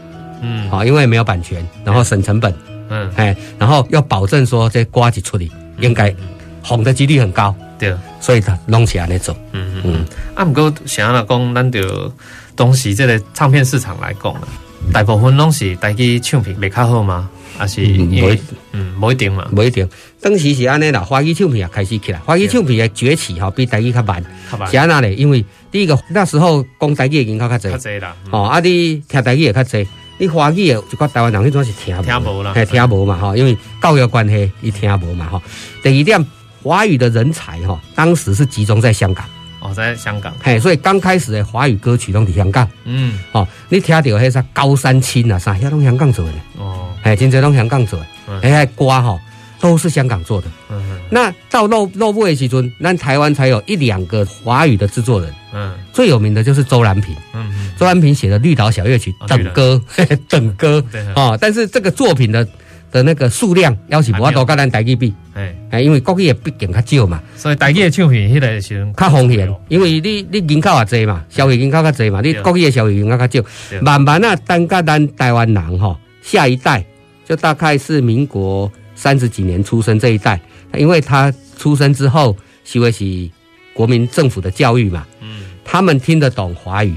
[0.41, 2.55] 嗯，好，因为没有版权，然后省成本，
[2.91, 6.15] 嗯，哎，然后要保证说这瓜子出去，应该
[6.63, 7.55] 红的几率很高。
[7.77, 10.07] 对，所以他弄起来那种，嗯嗯嗯。
[10.35, 12.13] 啊，不过想要讲，咱就
[12.55, 14.47] 东西这个唱片市场来讲了，
[14.93, 17.29] 大部分拢是台语唱片卖较好吗？
[17.59, 18.41] 还是因为
[18.73, 19.87] 嗯，不一定嘛，不一定。
[20.21, 24.23] 当时是安尼啦，华语唱片也开始起来，华语唱片的崛起哈，比台语较慢。
[24.71, 25.15] 是安那嘞？
[25.15, 28.15] 因为第一个那时候讲台语的人口较侪，较侪啦。
[28.31, 29.87] 哦，啊，你听台语也较侪，
[30.19, 35.43] 你华语的就讲台湾人迄种是听听无啦，嘿，听无嘛吼，因为教育关系，伊听无嘛哈。
[35.83, 36.25] 第二点。
[36.63, 39.25] 华语的人才哈，当时是集中在香港
[39.61, 48.07] 哦，在香港嘿，所以刚开始的华语歌曲拢伫香港，嗯，哦，你听到迄啥高山青啊啥，遐拢香港做的哦，嘿，真侪拢香港做的，
[48.43, 49.19] 哎，歌哈
[49.61, 50.83] 都是香港做的，嗯。
[50.91, 57.53] 嗯，那到落落尾的时阵，那台湾才有一两个华语的制作人，嗯，最有名的就是周兰平，嗯。
[57.55, 59.81] 嗯，周兰平写的《绿岛小夜曲》等歌，
[60.29, 62.47] 等 歌，啊，但是这个作品的。
[62.93, 73.47] 的那个数量，要是无法度跟咱台语比，哎哎，因为国语也毕竟较少嘛，所以台语的唱片迄个是较方便，因为你你人口也济嘛，消费人口较济嘛，你国语的消费人口较少，
[73.81, 76.85] 慢慢啊，等甲咱台湾人吼，下一代
[77.25, 78.69] 就大概是民国
[79.01, 80.39] 三十几年出生这一代，
[80.77, 83.31] 因为他出生之后，是为是
[83.73, 86.95] 国民政府的教育嘛，嗯，他们听得懂华语，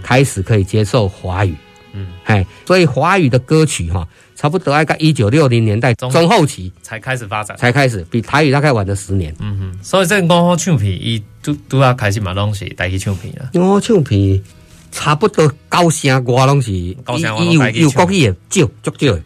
[0.00, 1.52] 开始可以接受华语，
[1.92, 4.06] 嗯，哎，所以华语的歌曲哈。
[4.36, 9.34] 差不多大概一九六零年代中后期才开始发展，才开始比台语大概晚了十年。
[9.38, 13.50] 嗯哼，所以这五号唱片伊都都要开始嘛，拢是台语唱片啊。
[13.52, 14.40] 五号唱片
[14.90, 19.22] 差不多高声歌拢是高声歌，有有国语的少足少的。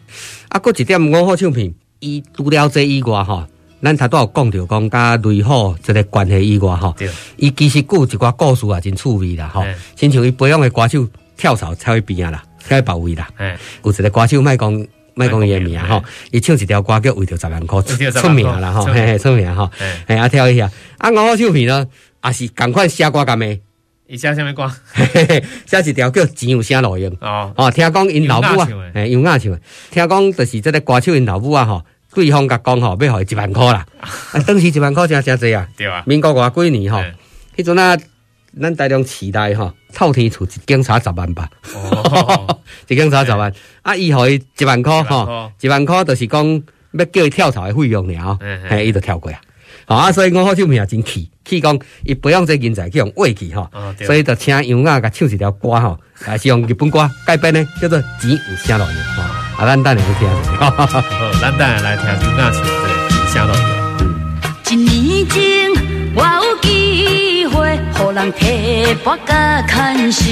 [0.49, 1.73] 啊，搁一点五号唱片，
[2.05, 3.47] 伊除了这以外哈，
[3.81, 6.93] 咱头都有讲着讲甲雷虎这个关系以外哈，
[7.37, 9.65] 伊其实有一寡故事也真趣味啦哈。
[9.95, 13.27] 亲像伊培养的歌手跳槽才会变啦，才会保位啦。
[13.37, 14.87] 嗯，有一个歌手卖讲。
[15.17, 19.71] 卖讲伊个名吼，伊唱一条歌叫为着十万块出名啦吼，嘿嘿出名吼，
[20.05, 21.87] 嘿啊跳一下，啊五号唱片呢，
[22.25, 23.61] 也是共款写歌咁诶，
[24.07, 24.69] 伊写啥物歌？
[24.91, 27.09] 嘿嘿写一条叫钱有啥路用？
[27.21, 31.81] 哦哦，听讲因老母啊，嘿有影唱诶，听讲就是这个歌手因老母啊吼，
[32.15, 37.03] 对方甲讲吼，要互伊一万箍啦， 啊当时一万箍真真济啊，对啊，民国偌几年吼，
[37.55, 37.95] 迄阵啊。
[38.57, 43.53] 咱大量期待吼，臭天厝一警察十万吧，哦、 一警察十万。
[43.81, 46.01] 啊，伊互伊一万箍吼，一万箍。
[46.05, 49.37] 就是讲要叫伊跳槽的费用了，嘿，伊就跳过啊。
[49.85, 53.69] 好啊，所以五号唱片也真气，气讲伊培养这人才去用话去吼，
[54.05, 59.44] 所以就请杨雅甲唱一条歌吼，还是用日本歌改编呢，叫做钱有啥路用吼。
[59.57, 60.31] 啊，咱等下去听下。
[60.75, 61.01] 好，
[61.39, 63.59] 咱等下来听杨雅唱这个啥路用。
[64.69, 65.39] 一年前
[66.13, 70.23] 我有机会，互人提拔甲牵上，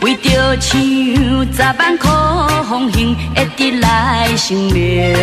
[0.00, 2.10] 为着抢十万块
[2.66, 5.14] 红杏，一直来生命。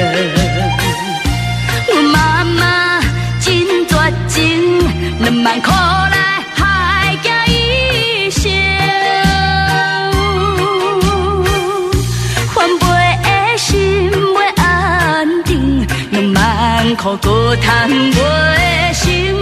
[1.88, 3.02] 我妈妈
[3.39, 3.95] 真绝
[4.28, 4.39] 情，
[5.19, 6.30] 两万块来
[16.91, 19.41] 万块够赚袂成。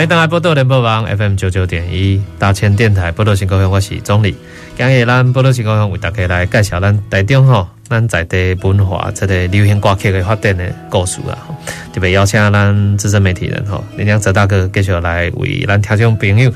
[0.00, 4.34] 欢迎登来宝岛联播网 FM 九九点一大千电台宝岛新故乡，我是总理。
[4.74, 11.36] 今日咱宝岛新故乡为大家来介绍咱台中吼，咱在地文化这个流行歌曲的发展的故事啊。
[11.92, 16.50] 特别邀请咱资深媒体人吼，林良泽大哥继续来为咱听众朋友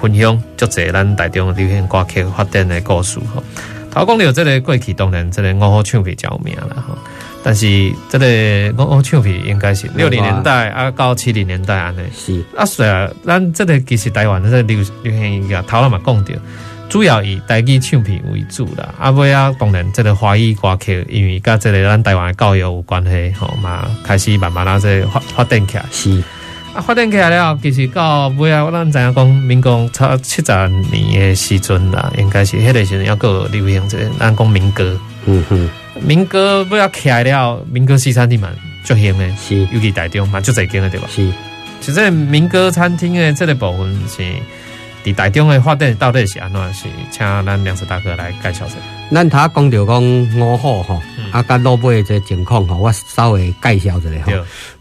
[0.00, 3.42] 分享足济咱台中流行歌曲发展的故事吼。
[3.90, 6.96] 头讲到这个过去，当然这个五号唱片较有名了吼。
[7.46, 12.00] 但是这个我我唱片应该是六零年代啊到七零年代安尼。
[12.16, 16.32] 是啊，虽然咱这个其实台湾的这个流流行音乐头那嘛讲着，
[16.88, 18.94] 主要以台语唱片为主啦。
[18.98, 25.84] 啊，尾啊，当然这个华语歌曲，因为跟这个咱台湾的教育有关系，吼嘛，开始慢慢啊这发发展起来。
[25.92, 26.24] 是
[26.74, 34.98] 啊，发展起来了，其实到尾啊，咱知影讲民国差七十年的时阵啦，应该是迄个时阵要够流行这个，咱讲民歌。
[35.26, 35.68] 嗯哼。
[36.00, 38.50] 民歌不要起来了，民歌西餐厅嘛，
[38.84, 41.08] 就兴的，是尤其台中嘛，就这间的对吧？
[41.10, 41.30] 是，
[41.80, 44.22] 其实民歌餐厅的这个部分是，
[45.04, 46.74] 伫台中的发展到底是安怎？
[46.74, 48.76] 是请咱梁子大哥来介绍一下。
[49.12, 54.32] 咱他讲到讲五号吼，啊，跟老尾的这情况吼，我稍微介绍一下吼。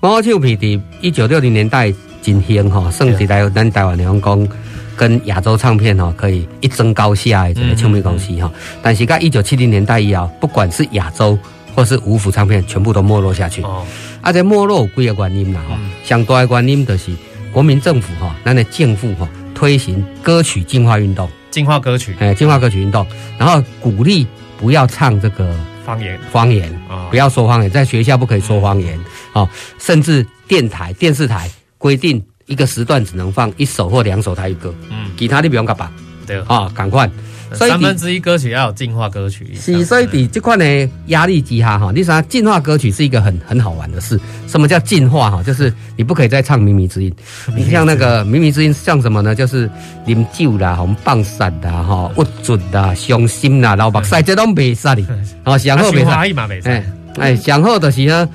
[0.01, 4.47] 五号唱片伫一九六零年代真兴吼，算是在咱台湾来讲。
[4.95, 8.51] 跟亚洲唱片哈可以一争高下的这个唱片公司哈，
[8.81, 11.37] 但是在一九七零年代以后，不管是亚洲
[11.75, 13.61] 或是五福唱片，全部都没落下去。
[13.63, 13.85] 哦，
[14.21, 17.11] 而且没落有几个原因啦哈，相对的原因就是
[17.51, 23.05] 国民政府哈，咱的政府哈推行歌曲净化运动，净化歌曲，哎，净化歌曲运动，
[23.37, 24.27] 然后鼓励
[24.57, 25.53] 不要唱这个
[25.83, 28.95] 方言，方言，哦、不要说方言，在学校不可以说方言，
[29.33, 35.91] 嗯、哦，甚至电台、电视台规定一个时段只能放一首或两首台语歌，嗯，其他你不用搞吧，
[36.25, 37.09] 对，啊、哦，赶快。
[37.53, 44.19] 所以三分之一歌曲要有进化歌曲，是，所以在这块呢压力极哈哈，你想进化歌曲是一个很很好玩的事。
[44.47, 45.43] 什么叫进化哈？
[45.43, 47.13] 就是你不可以再唱靡靡之音。
[47.55, 49.35] 你像那个靡靡之音，像什么呢？
[49.35, 49.69] 就是
[50.07, 55.03] 啉酒啦，红棒散啦，哈，郁准啦，伤心啦，老目屎，这都没杀的。
[55.45, 56.23] 哦，上好没杀，
[56.63, 56.83] 哎
[57.19, 58.27] 哎，上好的是呢，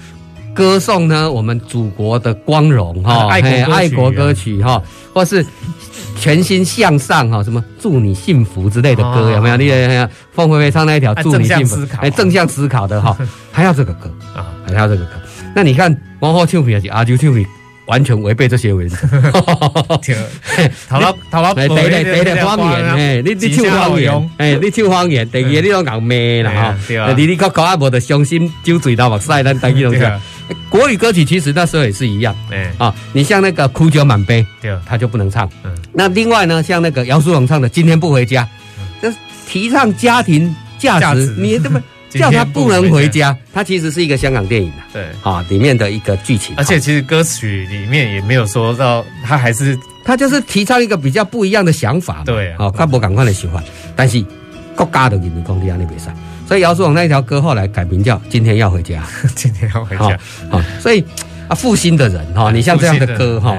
[0.59, 4.83] 歌颂呢我们祖国的光荣哈，爱国爱国歌曲哈，
[5.14, 5.47] 或是。
[6.21, 9.57] 全心向上哈，什么祝你幸福之类的歌有没有？
[9.57, 13.16] 你看凤飞飞唱那一条祝你幸福，哎，正向思考的哈，
[13.53, 15.12] 还要这个歌啊，还要这个歌。
[15.55, 17.47] 那你看王后唱片还是阿舅唱片，
[17.87, 19.07] 完全违背这些文字。
[20.90, 27.14] 头老头老，对对对对，方言哎，你你唱方言，哎，你唱方言，第二你都讲咩啦哈？
[27.16, 30.21] 你你搞搞阿伯的伤心酒醉到目屎，咱等于拢唱。
[30.71, 32.73] 国语歌曲其实那时候也是一样，哎。
[32.79, 35.49] 啊，你像那个《苦酒满杯》，对，他就不能唱。
[35.65, 38.49] 嗯，那另外呢，像那个姚苏蓉唱的《今天不回家》，
[39.03, 39.17] 就
[39.49, 45.07] 提倡家庭价值，你这么 叫他不能回家，他其实是一个香港电影的，对。
[45.23, 46.55] 啊，里面的一个剧情。
[46.57, 52.23] 而且其实歌曲里面也没有说到，他还是他就是提倡一个比较不一样的想法。
[52.25, 53.63] 对，啊，他不赶快的喜欢，
[53.95, 54.25] 但是
[54.75, 56.15] 国家的人民公敌啊，那比赛。
[56.49, 59.03] 所以姚苏蓉那一条歌后来改名叫《今天要回家》，
[59.37, 60.19] 今天要回家。
[60.51, 61.05] 好，所以
[61.47, 63.55] 啊，复兴的人哈， 你像这样的歌哈，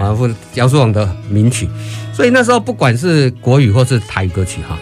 [0.55, 1.69] 姚苏蓉的名曲，
[2.11, 4.75] 所以那时候不管是国语或是台语歌曲哈，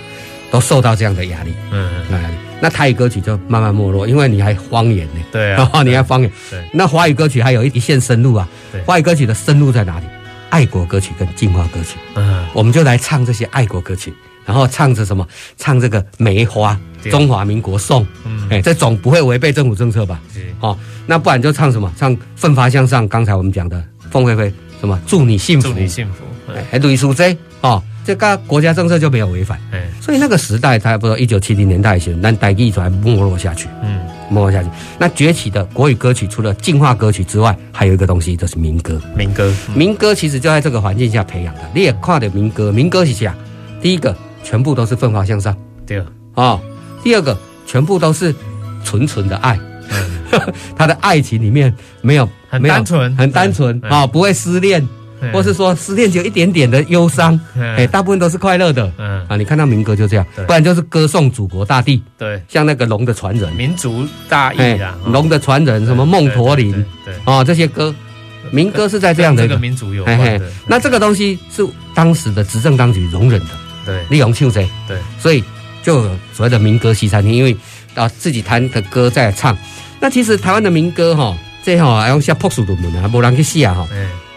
[0.50, 1.54] 都受到这样的压力。
[1.72, 5.20] 嗯，那压力，那台语歌曲就慢慢没落，因为你还方言呢。
[5.30, 6.32] 对啊， 你还方言。
[6.50, 8.48] 对，那华语歌曲还有一一线生路啊。
[8.72, 10.06] 对，华语歌曲的生路在哪里？
[10.50, 11.98] 爱国歌曲跟进化歌曲。
[12.16, 14.14] 嗯，我们就来唱这些爱国歌曲。
[14.48, 15.28] 然后唱着什么？
[15.58, 16.80] 唱这个梅花，
[17.12, 18.08] 中华民国颂。
[18.24, 20.22] 嗯，哎，这总不会违背政府政策吧？
[20.58, 21.92] 好、哦，那不然就唱什么？
[21.98, 23.06] 唱奋发向上。
[23.10, 25.68] 刚才我们讲的凤飞飞，什么祝你幸福？
[25.68, 26.24] 祝你幸福。
[26.72, 29.60] 哎，对，苏这哦，这个国家政策就没有违反。
[29.74, 33.68] 哎，所以那个时代，差不多一九七零年代前，但台语才没落下去。
[33.84, 34.70] 嗯，没落下去。
[34.98, 39.02] 那崛起的国语歌曲，除了进化歌曲之外，还有一个东西，就是民歌。
[39.14, 41.62] 民歌，嗯、民歌其实就在这个环境下培养的。
[41.76, 43.36] 你也看的民歌，民歌是啥？
[43.82, 44.16] 第一个。
[44.44, 46.00] 全部都是奋发向上，对。
[46.00, 46.62] 啊、哦，
[47.04, 48.34] 第二个，全部都是
[48.84, 54.88] 纯纯的爱，嗯、 他的爱情里面没有很单纯，很单纯啊、哦，不会失恋，
[55.20, 59.26] 嗯、或是说失恋就有一点点的忧伤，哎、嗯，大部分都是快乐的，嗯。
[59.28, 66.72] 啊，你看到民歌就这样，不然就是歌颂祖国大地，对，像那个龙的传人，民族大义啊，龙的传人，什么梦驼铃，
[67.04, 67.94] 对啊、哦，这些歌，
[68.52, 73.48] 民歌是在这样的一个民族有关的，那这个东西是当时的执政当局容忍的。
[73.88, 75.42] 对，你用唱者，对，所以
[75.82, 77.56] 就有所谓的民歌西餐厅，因为
[77.96, 79.58] 啊自己弹的歌在唱。
[80.02, 83.88] 那其实台湾的民歌哈，这哈还用下朴素的门啊，没人去写哈。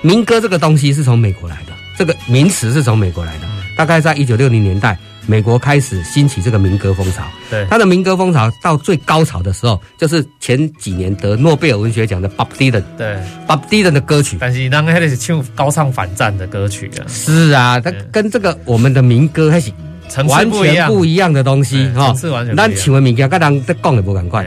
[0.03, 3.49] 民歌这个东西是从美国来的，这个名词是从美国来的。
[3.77, 4.97] 大概在一九六零年代，
[5.31, 7.23] 美国开始兴起这个民歌风潮。
[7.49, 12.83] 对，他的民歌风潮到最高潮的时候，就是前几年得诺贝尔文学奖的 Bob Dylan。
[12.99, 13.17] 对
[13.47, 14.37] ，Bob Dylan 的歌曲。
[14.41, 17.07] 但是那个还是唱高唱反战的歌曲啊。
[17.07, 19.71] 是啊，他跟这个我们的民歌还是
[20.27, 22.13] 完全不一样的东西哈。
[22.15, 22.53] 是完全。
[22.57, 24.45] 那请问民歌，跟人在讲的不赶快。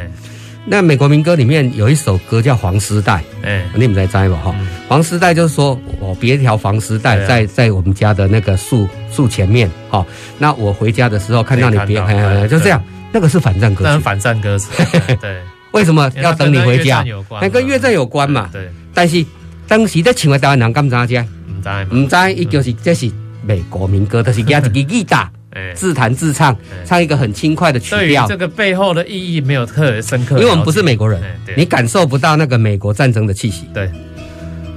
[0.65, 4.55] 那美国民歌里面有一首歌叫《黄丝带》，哎，你们在摘吧哈。
[4.87, 10.05] 黄丝带就是说我别条黄丝带在在我们家的那个树树前面哈。
[10.37, 11.99] 那我回家的时候看到你别，
[12.47, 14.01] 就这样，那个是反战歌曲。
[14.01, 14.71] 反战歌词，
[15.19, 15.41] 对。
[15.71, 17.03] 为什么要等你回家？
[17.41, 18.49] 那跟越战有关嘛。
[18.51, 18.69] 对。
[18.93, 19.25] 但是
[19.67, 21.25] 当时在请问台湾人敢知啫？
[21.49, 25.29] 唔知，唔知，伊就是这是美国民歌，就是加一个 吉他。
[25.75, 28.27] 自弹自唱，唱一个很轻快的曲调。
[28.27, 31.21] 这个背后的意义没有特别深刻，因为我们不是美国人，
[31.55, 33.67] 你感受不到那个美国战争的气息。
[33.73, 33.89] 对，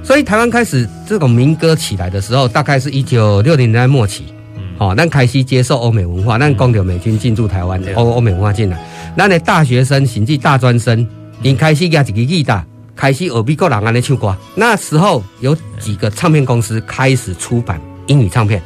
[0.03, 4.25] 所以台湾开始这种民歌起来的时候，大概是一九六零年代末期。
[4.55, 8.77] 嗯，好，那开始接受欧美文化，那讲到美军进驻台湾，欧欧美文化进来，
[9.15, 11.07] 那你大学生甚至大专生，
[11.41, 12.65] 你开始压一个吉他，
[12.95, 14.35] 开始学美国人安尼唱歌。
[14.55, 18.61] 那时候有几个唱片公司开始出版英语唱片。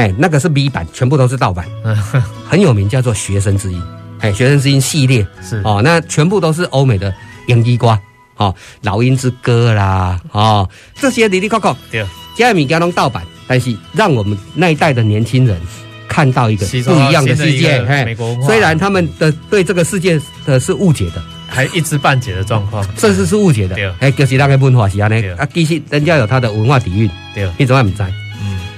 [0.00, 1.66] 哦，哎，那个是 B 版，全部都是盗版，
[2.48, 3.78] 很有名，叫做《学生之音》。
[4.20, 5.26] 哎，《学生之音》系列。
[5.42, 5.60] 是。
[5.64, 7.12] 哦，那全部都是欧美的
[7.48, 7.98] 洋地瓜，
[8.36, 10.68] 哦，《老鹰之歌》啦，哦，
[11.00, 15.60] 这些里里扣扣，对，这些物件拢盗版，但是让我们那一代的年轻人
[16.08, 17.82] 看到一个不一样的世界。
[17.84, 23.76] 嘿，虽然他们的对这个世界的是误解的，还一知半解的状况，甚至是误解的。
[24.00, 28.04] 哎，就是那个文化是安尼，啊，其实人家有他的文化底蕴，对，你怎么不知？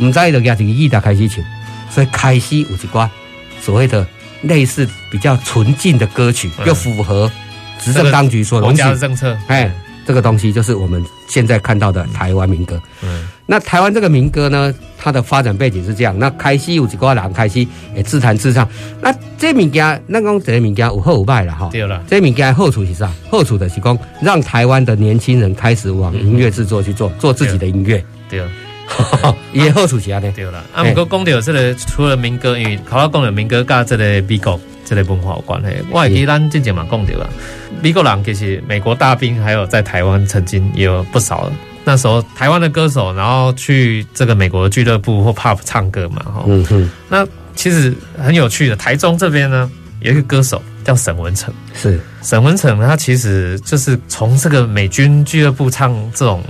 [0.03, 1.45] 唔知就夹一个吉他开始唱，
[1.89, 3.09] 所以开始有一挂
[3.61, 4.05] 所谓的
[4.43, 7.31] 类似比较纯净的歌曲，又符合
[7.79, 9.39] 执政当局所容许的政策。
[9.47, 9.71] 哎，
[10.05, 12.81] 这个东西就是我们现在看到的台湾民歌。
[13.03, 16.19] 嗯，那台湾这个民歌呢，它的发展背景是这样。
[16.19, 18.69] 那开始有一个人开始也自弹自唱。
[19.01, 21.69] 那这物件，那讲这物件有好有坏了哈。
[21.71, 23.13] 对了，这物件好处是啥？
[23.31, 28.05] 好处的是讲让台湾的年轻人开始往音乐制作去做，做自己的音乐。
[28.29, 28.43] 对。
[29.53, 30.31] 也好处是安尼。
[30.33, 35.69] 对了，啊，不过讲到这个，除了民歌，因为头先讲的民歌跟这个美国这个文化有关系。
[35.91, 37.29] 我还记得咱之前嘛讲到了，
[37.83, 41.51] 美国人其实美国大兵还有在台湾曾经也有不少。
[41.85, 46.45] 那时候台湾的歌手，然后去这个美国的俱乐部或 pub 唱歌嘛，哈。
[46.47, 46.91] 嗯哼。
[47.09, 49.71] 那其实很有趣的，台中这边呢
[50.01, 56.43] 有一个歌手叫沈文成，是沈文成，他其实就是从这个美军俱乐部唱这种。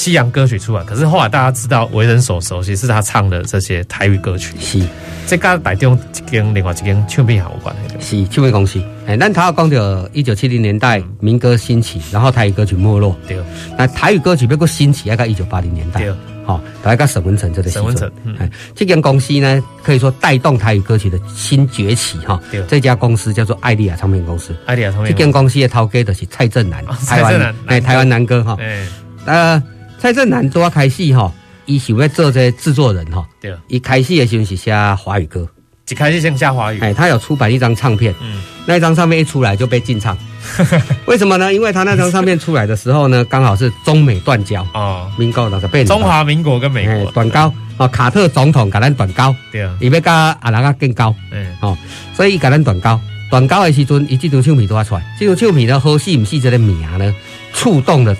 [0.00, 4.54] 西洋歌曲出来，可是后来大家知道为人所熟悉是他唱的这些台语歌曲。
[4.58, 4.82] 是，
[5.26, 8.24] 这跟台中一间另外一间唱片行有关系。
[8.24, 8.82] 是唱片公司。
[9.06, 13.14] 哎，那他要讲到一九七零年代民歌兴起，然后台语歌曲没落。
[13.28, 13.36] 对。
[13.76, 16.00] 那台语歌曲不过兴起，要到一九八零年代。
[16.00, 16.14] 对。
[16.46, 17.68] 好，大概沈文成这个。
[17.68, 18.10] 沈文成。
[18.38, 22.16] 哎，这间公司呢，可以说带动台语歌曲的新崛起。
[22.20, 22.40] 哈。
[22.50, 22.62] 对。
[22.62, 24.56] 这家公司叫做艾丽亚唱片公司。
[24.64, 25.12] 爱丽亚唱片。
[25.12, 28.56] 这间公司的头家就是蔡振南，蔡振南哎，台湾南哥哈。
[28.58, 28.86] 哎。
[29.26, 29.62] 呃。
[30.00, 31.30] 蔡振南多开始哈，
[31.66, 33.22] 伊想要做这制作人哈。
[33.38, 33.54] 对。
[33.68, 35.46] 一开始的时候是写华语歌，
[35.90, 36.80] 一开始先写华语。
[36.80, 40.16] 哎，他有出版一张唱片，嗯，那一张唱片一出来就被禁唱。
[41.04, 41.52] 为什么呢？
[41.52, 51.76] 因为他那张唱片出来的时候呢，刚好是中美断交哦，民国那个被中华民国跟美国断交哦，卡特总统给咱断交，对啊，伊要跟阿拉个更高，嗯，哦，
[52.16, 52.98] 所以伊给咱断交，
[53.30, 57.14] 断交的时阵，伊这张唱片都要出来，这张唱片呢，好戏唔戏这个名呢，
[57.52, 58.16] 触动了。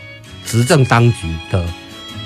[0.50, 1.64] 执政当局的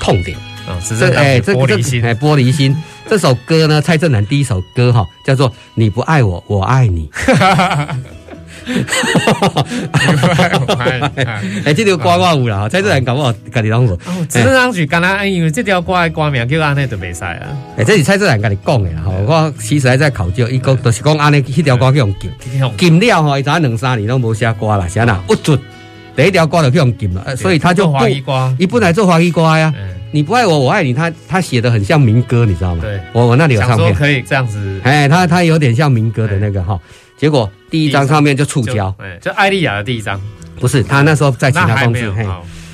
[0.01, 0.35] 痛点
[0.67, 2.75] 啊，这哎，这玻璃心哎，玻璃心。
[3.07, 7.11] 这首歌呢，蔡振南第一首歌哈，叫做《你不爱我，我爱你》。
[11.67, 13.95] 哎，这条歌我有啦，蔡振南搞不好跟你讲过。
[14.27, 17.47] 执政当局刚才因为这条歌的歌名叫安尼就袂使啊。
[17.77, 19.03] 哎，这是蔡振南跟你讲的啦。
[19.27, 22.31] 我其实还在考究，伊讲就是讲安尼，迄条歌叫用禁，
[22.79, 25.61] 禁了吼，伊早两三年都无写歌了，写哪不准。
[26.17, 27.99] 第一条歌就用禁了，所以他就不，
[28.59, 29.73] 一本来做华语歌呀。
[30.13, 32.83] 你不爱我，我爱你，他他写的很像民歌，你知道吗？
[32.83, 34.81] 对，我我那里有唱片，可以这样子。
[34.85, 36.79] 哎，他他有点像民歌的那个哈，
[37.19, 40.21] 结果第一张唱片就触礁，哎，就艾丽亚的第一张，
[40.61, 42.25] 不是他那时候在其他公司，嘿，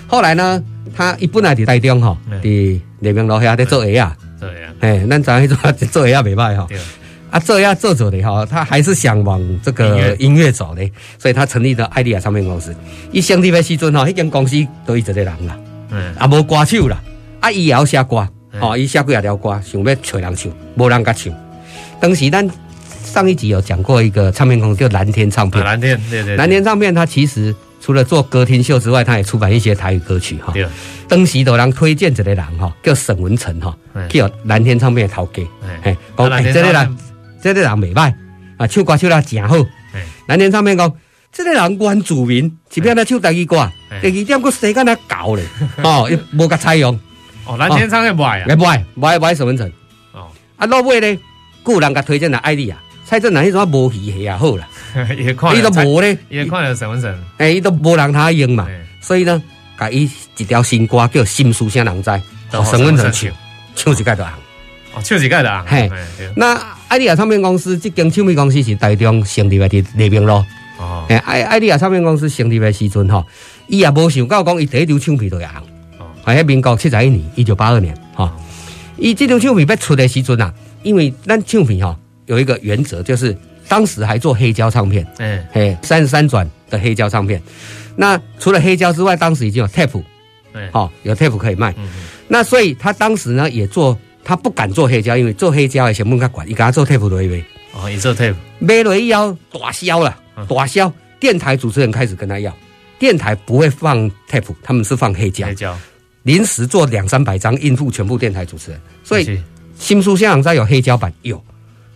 [0.06, 0.62] 后来呢，
[0.94, 2.50] 他一本来在台中哈，在
[2.98, 6.68] 那边楼下在做鞋啊，做鞋啊，哎，那咱去做做鞋啊，没办法哈。
[7.30, 10.82] 啊，这样做走的哈，他还是想往这个音乐走的，
[11.16, 12.74] 所以他成立了爱丽亚唱片公司。
[13.12, 15.56] 一成立的时阵哈，那间公司都一直在人啦，
[15.90, 17.00] 嗯，啊，无歌手啦，
[17.38, 18.28] 啊，伊也要写歌，
[18.60, 21.32] 哦，伊写几啊条歌，想要找人唱，无人甲唱。
[22.00, 22.48] 当时咱
[23.04, 30.52] 上一集有讲过一个唱片公司叫蓝天唱片，蓝天，对对，蓝天唱片，它其实除了做歌厅秀之外，它也出版一些台语歌曲哈。
[30.52, 30.66] 对，
[31.06, 33.76] 当时有人推荐这个人哈，叫沈文成哈，
[34.08, 35.42] 叫蓝天唱片的头家，
[35.82, 36.96] 哎，讲哎，这个人。
[37.42, 38.12] 这个人袂歹
[38.56, 39.56] 啊，唱歌唱得真好。
[40.26, 40.92] 蓝天上面讲，
[41.32, 43.70] 这个人原住民，即便他唱台语歌，
[44.00, 45.44] 第二点佫时间他搞咧，
[45.82, 46.98] 哦，伊无甲采用。
[47.46, 49.66] 哦，蓝天唱的不爱啊，不爱，不爱，不爱沈文成。
[50.12, 51.18] 哦，啊，落尾咧，
[51.66, 54.68] 有人甲推荐来爱丽啊，蔡振南迄种无戏戏也好啦，
[55.16, 58.68] 伊都无咧，伊看了沈文成，哎，伊都无人他用嘛，
[59.00, 59.42] 所以呢，
[59.78, 62.10] 甲伊一条新歌叫《心事啥人知》，
[62.70, 63.30] 沈文成唱，
[63.74, 64.32] 唱一届就红。
[64.94, 65.90] 哦，唱一个的啊，嘿，
[66.36, 66.54] 那
[66.90, 70.44] 爱丽亚唱片公司这间唱片公司是台中成立的伫黎明路。
[70.76, 73.24] 哦，哎，爱爱丽亚唱片公司成立的时阵吼，
[73.68, 75.62] 伊也无想到讲伊第一张唱片就会红。
[76.00, 78.36] 哦，喺民国七十一年，一九八二年，哈，
[78.96, 83.38] 伊这张唱片要出的时阵啊，因为咱唱片哈有一个原则，就是
[83.68, 87.40] 当时还做黑胶唱片，嗯，嘿，三十三转的黑胶唱片。
[87.94, 90.02] 那除了黑胶之外，当时已经有 tape，
[90.52, 91.72] 对，好，有 tape 可以卖。
[91.78, 91.88] 嗯，
[92.26, 93.96] 那所以他当时呢也做。
[94.24, 100.16] 他不敢做黑胶，因为做黑胶的成本较贵，伊给他做 tape 落去哦，伊做 tape，卖落去以后大销了，
[100.48, 100.92] 大销。
[101.20, 102.56] 电台主持人开始跟他要，
[102.98, 105.46] 电台不会放 tape，他们是放黑胶。
[105.46, 105.76] 黑胶，
[106.22, 108.80] 临时做两三百张应付全部电台主持人。
[109.04, 109.38] 所以，
[109.78, 111.42] 新书香港在有黑胶版有，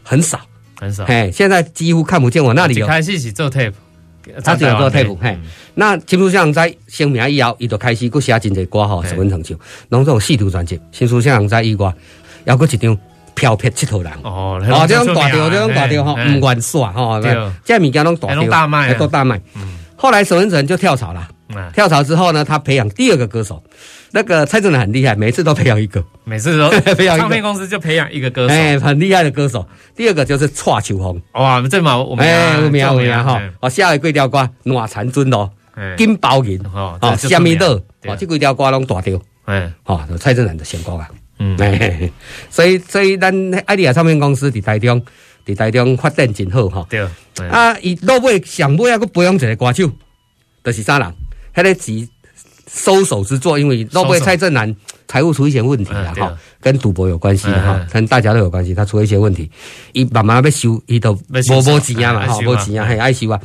[0.03, 0.39] 很少，
[0.79, 1.07] 很少。
[1.07, 2.87] 嘿，现在几乎看不见我那里有。
[2.87, 3.72] 开始是做 tape，
[4.43, 5.16] 他只有做 tape。
[5.16, 5.39] 嘿，
[5.75, 9.59] 那新书香港在成名以后，伊就开始搁写真侪歌吼，十分成就。
[9.89, 11.93] 拢这种四张专辑，新书香港在以外。
[12.47, 12.99] 还搁一张
[13.35, 17.18] 飘撇七头人哦，哦，这种大调，这种大调吼，唔愿耍吼，
[17.64, 19.41] 这物件拢大条，大卖，都大卖。
[20.05, 21.27] 后来沈文成就跳槽了。
[21.55, 23.63] 嗯、跳槽之后呢，他培养第二个歌手。
[24.11, 27.23] 那个蔡振南很厉害，每次都培养一个，每次都 培养一个。
[27.23, 29.67] 唱片公司就培养一个歌手，哎，很厉害的歌手。
[29.97, 33.41] 第二个就是蔡秋红，哇，这嘛我们哎，有名有名哈。
[33.61, 35.51] 哦，下一几条歌，暖残尊咯，
[35.97, 37.73] 金包银，哦，虾米乐，
[38.05, 41.57] 哦，这几条歌拢大掉，哎，哦，蔡振南的先歌啊，嗯，
[42.51, 43.35] 所以所以咱
[43.65, 45.03] 爱丽亚唱片公司在台中，
[45.47, 46.86] 在台中发展真好哈。
[46.88, 47.01] 对，
[47.49, 49.90] 啊，伊落尾上尾啊，佫培养一个歌手，
[50.62, 51.14] 就是啥人？
[51.55, 52.09] 迄个是。
[52.66, 54.74] 收手之作，因为诺贝蔡振南
[55.07, 59.49] 财务出一些问题了哈，跟赌博有关系哈，跟大家都有关系，他出了一些问题，
[59.92, 63.38] 伊慢慢要收，伊都无无钱啊嘛，哈，无钱啊，还爱收啊。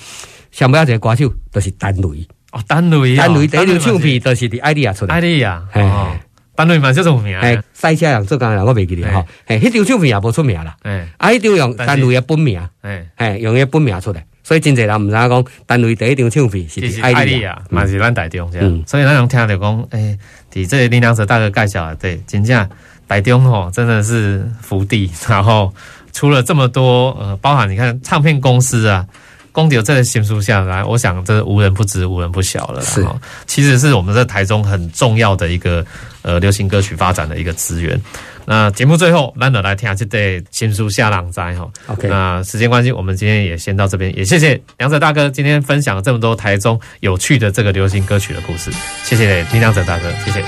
[0.52, 6.18] 想不要这个歌手，就是陈雷哦，陈雷，陈雷第一张唱片都是伫爱丽亚出来，爱丽亚，哦，
[6.60, 14.26] 单雷嘛，就这么名，哎，赛车人做工人我未记得哈，哎，迄张唱片也无出名啦，哎，啊，迄张用单雷的本名，哎，哎，用伊本名出来。
[14.44, 18.52] 所以真济人毋知影讲，单位第一张唱片是爱丽啊，嘛是咱台中。
[18.86, 20.18] 所以咱拢听到讲，诶，
[20.52, 22.70] 伫这林良泽大哥介绍啊，对，真正
[23.08, 25.10] 台中吼真的是福地。
[25.30, 25.74] 然后
[26.12, 29.06] 出了这么多，呃，包含你看唱片公司啊，
[29.54, 32.82] 公牛这个新书下来，我想这无人不知，无人不晓了。
[32.82, 33.06] 是，
[33.46, 35.86] 其实是我们在台中很重要的一个
[36.22, 38.00] 呃流行歌曲发展的一个资源。
[38.46, 41.70] 那节目最后，难得来听下这对新书下浪灾哈。
[41.88, 48.72] OK，那时间关系，我们今天也先到这边，也谢谢梁哲大哥今天分享了这么多台中有趣的这个流行歌曲的故事，
[49.04, 50.44] 谢谢林梁哲大哥，谢谢。